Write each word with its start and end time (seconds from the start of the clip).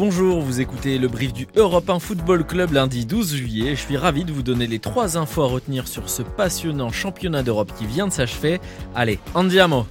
Bonjour, 0.00 0.40
vous 0.40 0.62
écoutez 0.62 0.96
le 0.96 1.08
brief 1.08 1.34
du 1.34 1.46
Europe 1.56 1.90
1 1.90 1.98
Football 1.98 2.46
Club 2.46 2.72
lundi 2.72 3.04
12 3.04 3.34
juillet. 3.34 3.76
Je 3.76 3.82
suis 3.82 3.98
ravi 3.98 4.24
de 4.24 4.32
vous 4.32 4.42
donner 4.42 4.66
les 4.66 4.78
trois 4.78 5.18
infos 5.18 5.42
à 5.42 5.46
retenir 5.46 5.86
sur 5.86 6.08
ce 6.08 6.22
passionnant 6.22 6.88
championnat 6.88 7.42
d'Europe 7.42 7.70
qui 7.78 7.84
vient 7.84 8.06
de 8.06 8.12
s'achever. 8.12 8.62
Allez, 8.94 9.18
andiamo 9.34 9.84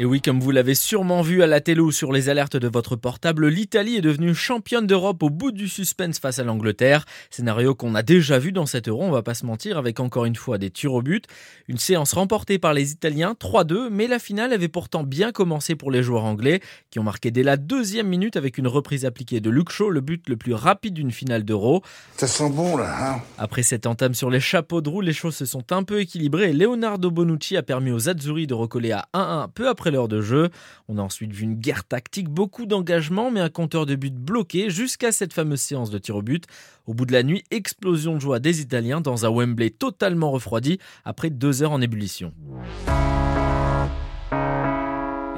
Et 0.00 0.04
oui, 0.04 0.20
comme 0.20 0.38
vous 0.38 0.52
l'avez 0.52 0.76
sûrement 0.76 1.22
vu 1.22 1.42
à 1.42 1.48
la 1.48 1.60
télé 1.60 1.80
ou 1.80 1.90
sur 1.90 2.12
les 2.12 2.28
alertes 2.28 2.56
de 2.56 2.68
votre 2.68 2.94
portable, 2.94 3.48
l'Italie 3.48 3.96
est 3.96 4.00
devenue 4.00 4.32
championne 4.32 4.86
d'Europe 4.86 5.20
au 5.24 5.28
bout 5.28 5.50
du 5.50 5.66
suspense 5.66 6.20
face 6.20 6.38
à 6.38 6.44
l'Angleterre. 6.44 7.04
Scénario 7.30 7.74
qu'on 7.74 7.96
a 7.96 8.04
déjà 8.04 8.38
vu 8.38 8.52
dans 8.52 8.64
cet 8.64 8.86
euro, 8.86 9.02
on 9.02 9.10
va 9.10 9.24
pas 9.24 9.34
se 9.34 9.44
mentir, 9.44 9.76
avec 9.76 9.98
encore 9.98 10.24
une 10.24 10.36
fois 10.36 10.56
des 10.56 10.70
tirs 10.70 10.94
au 10.94 11.02
but. 11.02 11.24
Une 11.66 11.78
séance 11.78 12.12
remportée 12.12 12.60
par 12.60 12.74
les 12.74 12.92
Italiens 12.92 13.34
3-2, 13.40 13.88
mais 13.90 14.06
la 14.06 14.20
finale 14.20 14.52
avait 14.52 14.68
pourtant 14.68 15.02
bien 15.02 15.32
commencé 15.32 15.74
pour 15.74 15.90
les 15.90 16.04
joueurs 16.04 16.24
anglais, 16.24 16.60
qui 16.92 17.00
ont 17.00 17.04
marqué 17.04 17.32
dès 17.32 17.42
la 17.42 17.56
deuxième 17.56 18.06
minute 18.06 18.36
avec 18.36 18.56
une 18.56 18.68
reprise 18.68 19.04
appliquée 19.04 19.40
de 19.40 19.50
Luke 19.50 19.70
Shaw, 19.70 19.90
le 19.90 20.00
but 20.00 20.28
le 20.28 20.36
plus 20.36 20.54
rapide 20.54 20.94
d'une 20.94 21.10
finale 21.10 21.42
d'euro. 21.42 21.82
Ça 22.16 22.28
sent 22.28 22.50
bon 22.50 22.76
là, 22.76 22.94
hein 23.00 23.20
Après 23.36 23.64
cette 23.64 23.84
entame 23.84 24.14
sur 24.14 24.30
les 24.30 24.38
chapeaux 24.38 24.80
de 24.80 24.88
roue, 24.88 25.00
les 25.00 25.12
choses 25.12 25.34
se 25.34 25.44
sont 25.44 25.72
un 25.72 25.82
peu 25.82 25.98
équilibrées 25.98 26.50
et 26.50 26.52
Leonardo 26.52 27.10
Bonucci 27.10 27.56
a 27.56 27.64
permis 27.64 27.90
aux 27.90 28.08
Azzurri 28.08 28.46
de 28.46 28.54
recoller 28.54 28.92
à 28.92 29.08
1-1 29.12 29.48
peu 29.52 29.66
après 29.66 29.87
l'heure 29.90 30.08
de 30.08 30.20
jeu. 30.20 30.50
On 30.88 30.98
a 30.98 31.02
ensuite 31.02 31.32
vu 31.32 31.44
une 31.44 31.54
guerre 31.54 31.84
tactique, 31.84 32.28
beaucoup 32.28 32.66
d'engagement, 32.66 33.30
mais 33.30 33.40
un 33.40 33.48
compteur 33.48 33.86
de 33.86 33.94
but 33.94 34.14
bloqué 34.14 34.70
jusqu'à 34.70 35.12
cette 35.12 35.32
fameuse 35.32 35.60
séance 35.60 35.90
de 35.90 35.98
tir 35.98 36.16
au 36.16 36.22
but. 36.22 36.44
Au 36.86 36.94
bout 36.94 37.06
de 37.06 37.12
la 37.12 37.22
nuit, 37.22 37.44
explosion 37.50 38.14
de 38.14 38.20
joie 38.20 38.38
des 38.38 38.60
Italiens 38.60 39.00
dans 39.00 39.26
un 39.26 39.30
Wembley 39.30 39.70
totalement 39.70 40.30
refroidi 40.30 40.78
après 41.04 41.30
deux 41.30 41.62
heures 41.62 41.72
en 41.72 41.80
ébullition. 41.80 42.32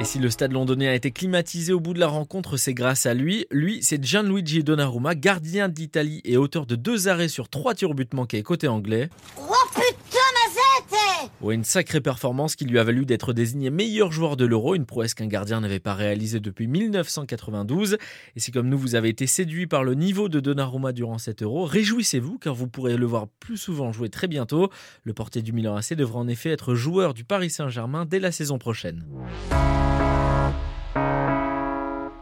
Et 0.01 0.05
si 0.05 0.19
le 0.19 0.31
stade 0.31 0.53
londonien 0.53 0.89
a 0.89 0.95
été 0.95 1.11
climatisé 1.11 1.75
au 1.75 1.79
bout 1.79 1.93
de 1.93 2.01
la 2.01 2.07
rencontre, 2.07 2.57
c'est 2.57 2.73
grâce 2.73 3.05
à 3.05 3.13
lui. 3.13 3.45
Lui, 3.51 3.81
c'est 3.83 4.03
Gianluigi 4.03 4.65
Donnarumma, 4.65 5.15
gardien 5.15 5.69
d'Italie 5.69 6.23
et 6.25 6.39
auteur 6.39 6.65
de 6.65 6.75
deux 6.75 7.09
arrêts 7.09 7.29
sur 7.29 7.51
trois 7.51 7.75
tirs 7.75 7.91
au 7.91 7.95
but 7.95 8.15
manqués 8.15 8.43
côté 8.43 8.67
anglais. 8.67 9.11
Une 11.49 11.65
sacrée 11.65 12.01
performance 12.01 12.55
qui 12.55 12.65
lui 12.67 12.79
a 12.79 12.85
valu 12.85 13.07
d'être 13.07 13.33
désigné 13.33 13.71
meilleur 13.71 14.13
joueur 14.13 14.37
de 14.37 14.45
l'Euro, 14.45 14.75
une 14.75 14.85
prouesse 14.85 15.15
qu'un 15.15 15.27
gardien 15.27 15.61
n'avait 15.61 15.81
pas 15.81 15.95
réalisée 15.95 16.39
depuis 16.39 16.67
1992. 16.67 17.97
Et 18.37 18.41
si 18.41 18.53
comme 18.53 18.69
nous 18.69 18.79
vous 18.79 18.95
avez 18.95 19.09
été 19.09 19.27
séduit 19.27 19.67
par 19.67 19.83
le 19.83 19.95
niveau 19.95 20.29
de 20.29 20.39
Donnarumma 20.39 20.93
durant 20.93 21.19
cet 21.19 21.43
Euro, 21.43 21.65
réjouissez-vous 21.65 22.39
car 22.39 22.55
vous 22.55 22.69
pourrez 22.69 22.97
le 22.97 23.07
voir 23.07 23.27
plus 23.41 23.57
souvent 23.57 23.91
jouer 23.91 24.11
très 24.11 24.29
bientôt. 24.29 24.71
Le 25.03 25.15
portier 25.15 25.43
du 25.43 25.53
Milan 25.53 25.77
AC 25.77 25.95
devra 25.95 26.21
en 26.21 26.29
effet 26.29 26.51
être 26.51 26.75
joueur 26.75 27.15
du 27.15 27.25
Paris 27.25 27.51
Saint-Germain 27.51 28.05
dès 28.05 28.21
la 28.21 28.33
saison 28.33 28.59
prochaine. 28.59 29.05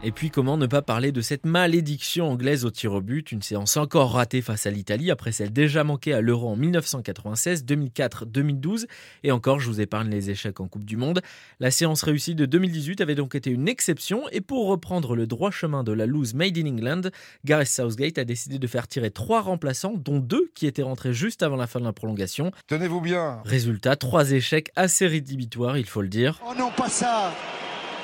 Et 0.01 0.13
puis 0.13 0.29
comment 0.29 0.55
ne 0.55 0.65
pas 0.65 0.81
parler 0.81 1.11
de 1.11 1.19
cette 1.19 1.45
malédiction 1.45 2.31
anglaise 2.31 2.63
au 2.63 2.71
tir 2.71 2.93
au 2.93 3.01
but, 3.01 3.33
une 3.33 3.41
séance 3.41 3.75
encore 3.75 4.13
ratée 4.13 4.41
face 4.41 4.65
à 4.65 4.69
l'Italie 4.69 5.11
après 5.11 5.33
celle 5.33 5.51
déjà 5.51 5.83
manquée 5.83 6.13
à 6.13 6.21
l'Euro 6.21 6.47
en 6.47 6.55
1996, 6.55 7.65
2004, 7.65 8.25
2012 8.25 8.87
et 9.23 9.33
encore 9.33 9.59
je 9.59 9.67
vous 9.67 9.81
épargne 9.81 10.09
les 10.09 10.29
échecs 10.29 10.61
en 10.61 10.69
Coupe 10.69 10.85
du 10.85 10.95
Monde. 10.95 11.19
La 11.59 11.69
séance 11.69 12.01
réussie 12.03 12.33
de 12.33 12.45
2018 12.45 13.01
avait 13.01 13.15
donc 13.15 13.35
été 13.35 13.49
une 13.49 13.67
exception 13.67 14.23
et 14.31 14.39
pour 14.39 14.67
reprendre 14.67 15.17
le 15.17 15.27
droit 15.27 15.51
chemin 15.51 15.83
de 15.83 15.91
la 15.91 16.05
loose 16.05 16.33
made 16.33 16.57
in 16.57 16.67
England, 16.67 17.09
Gareth 17.43 17.67
Southgate 17.67 18.19
a 18.19 18.23
décidé 18.23 18.57
de 18.57 18.67
faire 18.67 18.87
tirer 18.87 19.11
trois 19.11 19.41
remplaçants 19.41 19.95
dont 19.97 20.19
deux 20.19 20.49
qui 20.55 20.65
étaient 20.65 20.81
rentrés 20.81 21.11
juste 21.11 21.43
avant 21.43 21.57
la 21.57 21.67
fin 21.67 21.81
de 21.81 21.85
la 21.85 21.93
prolongation. 21.93 22.51
Tenez-vous 22.67 23.01
bien. 23.01 23.41
Résultat, 23.43 23.97
trois 23.97 24.31
échecs 24.31 24.71
assez 24.77 25.07
rédhibitoires 25.07 25.77
il 25.77 25.85
faut 25.85 26.01
le 26.01 26.07
dire. 26.07 26.39
Oh 26.49 26.53
non 26.57 26.71
pas 26.71 26.87
ça 26.87 27.33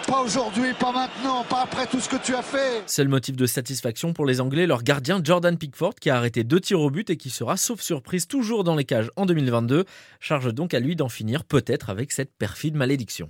pas 0.07 0.21
aujourd'hui, 0.21 0.73
pas 0.79 0.91
maintenant, 0.91 1.43
pas 1.43 1.63
après 1.63 1.87
tout 1.87 1.99
ce 1.99 2.09
que 2.09 2.15
tu 2.17 2.35
as 2.35 2.41
fait. 2.41 2.83
Seul 2.87 3.07
motif 3.07 3.35
de 3.35 3.45
satisfaction 3.45 4.13
pour 4.13 4.25
les 4.25 4.41
Anglais, 4.41 4.67
leur 4.67 4.83
gardien 4.83 5.19
Jordan 5.23 5.57
Pickford 5.57 5.95
qui 5.95 6.09
a 6.09 6.17
arrêté 6.17 6.43
deux 6.43 6.59
tirs 6.59 6.81
au 6.81 6.89
but 6.89 7.09
et 7.09 7.17
qui 7.17 7.29
sera, 7.29 7.57
sauf 7.57 7.81
surprise, 7.81 8.27
toujours 8.27 8.63
dans 8.63 8.75
les 8.75 8.85
cages 8.85 9.11
en 9.15 9.25
2022. 9.25 9.85
Charge 10.19 10.53
donc 10.53 10.73
à 10.73 10.79
lui 10.79 10.95
d'en 10.95 11.09
finir 11.09 11.43
peut-être 11.43 11.89
avec 11.89 12.11
cette 12.11 12.33
perfide 12.37 12.75
malédiction. 12.75 13.27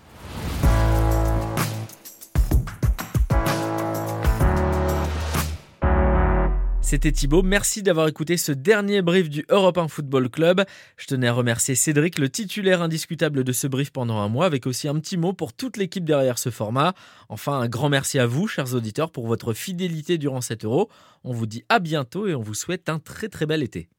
C'était 6.86 7.12
Thibaut, 7.12 7.42
merci 7.42 7.82
d'avoir 7.82 8.08
écouté 8.08 8.38
ce 8.38 8.52
dernier 8.52 9.02
brief 9.02 9.28
du 9.28 9.44
Europe 9.50 9.80
1 9.80 9.88
Football 9.88 10.30
Club. 10.30 10.64
Je 10.98 11.08
tenais 11.08 11.28
à 11.28 11.34
remercier 11.34 11.74
Cédric, 11.74 12.20
le 12.20 12.30
titulaire 12.30 12.84
indiscutable 12.84 13.44
de 13.44 13.52
ce 13.52 13.66
brief 13.66 13.90
pendant 13.90 14.20
un 14.20 14.30
mois, 14.30 14.46
avec 14.46 14.68
aussi 14.68 14.88
un 14.88 14.94
petit 15.00 15.18
mot 15.18 15.34
pour 15.34 15.54
toute 15.54 15.78
l'équipe 15.78 16.06
derrière 16.06 16.38
ce 16.38 16.52
format. 16.52 16.94
Enfin, 17.28 17.60
un 17.60 17.68
grand 17.68 17.90
merci 17.90 18.20
à 18.20 18.28
vous, 18.28 18.48
chers 18.48 18.76
auditeurs, 18.76 19.10
pour 19.10 19.26
votre 19.26 19.54
fidélité 19.54 20.20
durant 20.20 20.42
cet 20.42 20.64
euro. 20.64 20.92
On 21.24 21.34
vous 21.34 21.48
dit 21.48 21.64
à 21.70 21.80
bientôt 21.80 22.28
et 22.28 22.36
on 22.36 22.44
vous 22.44 22.54
souhaite 22.54 22.88
un 22.88 23.00
très 23.00 23.30
très 23.30 23.48
bel 23.48 23.64
été. 23.64 23.90